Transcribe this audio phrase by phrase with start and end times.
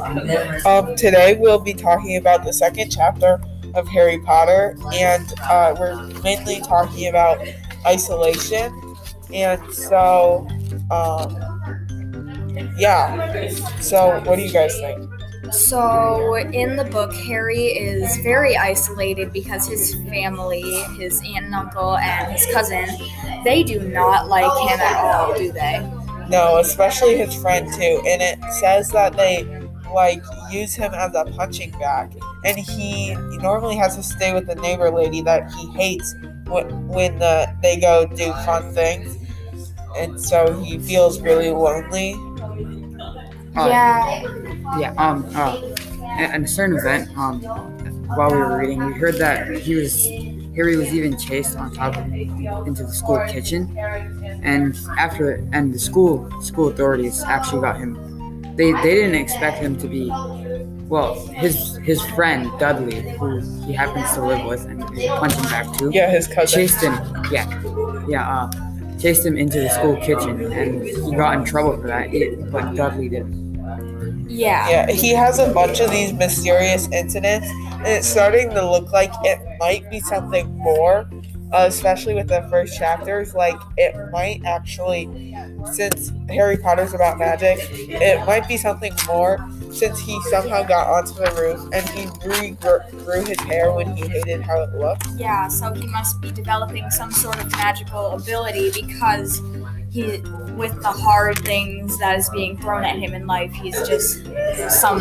[0.00, 3.40] Um, today we'll be talking about the second chapter
[3.74, 7.46] of Harry Potter, and uh, we're mainly talking about
[7.86, 8.72] isolation.
[9.32, 10.48] And so,
[10.90, 11.36] um,
[12.78, 13.50] yeah.
[13.80, 15.08] So, what do you guys think?
[15.52, 20.62] So, in the book, Harry is very isolated because his family,
[20.98, 22.88] his aunt and uncle, and his cousin,
[23.44, 25.78] they do not like him at all, do they?
[26.28, 28.02] No, especially his friend too.
[28.06, 29.59] And it says that they
[29.92, 34.54] like use him as a punching bag, and he normally has to stay with the
[34.56, 36.14] neighbor lady that he hates
[36.46, 39.18] when when uh, they go do fun things,
[39.98, 42.14] and so he feels really lonely.
[43.56, 44.78] Uh, yeah.
[44.78, 44.94] Yeah.
[44.96, 45.24] Um.
[45.34, 45.60] Uh,
[46.18, 50.06] at at a certain event, um, while we were reading, we heard that he was
[50.54, 53.76] Harry was even chased on top of into the school kitchen,
[54.42, 57.96] and after and the school school authorities actually got him.
[58.56, 60.10] They they didn't expect him to be.
[60.88, 65.42] Well, his his friend Dudley, who he happens to live with and is a punching
[65.44, 66.60] bag too, Yeah, his cousin.
[66.60, 66.94] chased him.
[67.30, 67.46] Yeah,
[68.08, 68.28] yeah.
[68.28, 68.50] Uh,
[68.98, 72.12] chased him into the school kitchen, and he got in trouble for that.
[72.12, 73.49] It, but Dudley didn't.
[74.28, 74.68] Yeah.
[74.68, 79.12] Yeah, he has a bunch of these mysterious incidents, and it's starting to look like
[79.24, 81.10] it might be something more,
[81.52, 83.34] uh, especially with the first chapters.
[83.34, 85.34] Like, it might actually,
[85.72, 89.38] since Harry Potter's about magic, it might be something more
[89.72, 94.06] since he somehow got onto the roof and he regrew grew his hair when he
[94.08, 95.06] hated how it looked.
[95.16, 99.40] Yeah, so he must be developing some sort of magical ability because
[99.90, 100.18] he,
[100.56, 104.24] with the hard things that is being thrown at him in life, he's just
[104.70, 105.00] some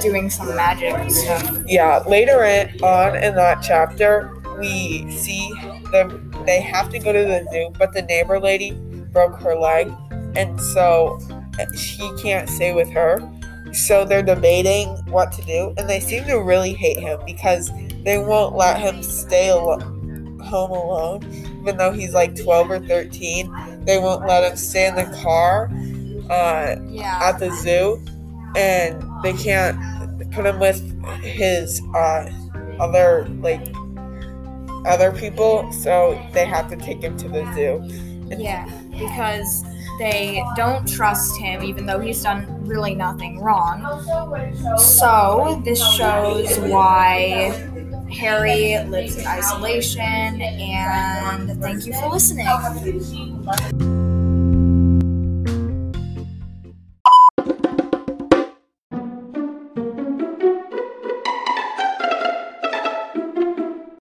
[0.00, 0.94] doing some magic.
[1.66, 5.52] Yeah, later in, on in that chapter, we see
[5.92, 6.32] them.
[6.46, 8.72] They have to go to the zoo, but the neighbor lady
[9.12, 9.92] broke her leg,
[10.34, 11.18] and so
[11.76, 13.20] she can't stay with her.
[13.72, 17.70] So they're debating what to do, and they seem to really hate him because
[18.02, 19.78] they won't let him stay alo-
[20.42, 23.84] home alone, even though he's like 12 or 13.
[23.84, 25.70] They won't let him stay in the car
[26.30, 27.18] uh, Yeah.
[27.22, 28.02] at the zoo,
[28.56, 29.78] and they can't
[30.32, 30.80] put him with
[31.22, 32.30] his uh,
[32.80, 33.66] other like
[34.86, 37.82] other people, so they have to take him to the zoo.
[38.38, 39.64] Yeah, because
[39.98, 43.82] they don't trust him, even though he's done really nothing wrong.
[44.78, 47.52] So, this shows why
[48.12, 52.46] Harry lives in isolation, and thank you for listening.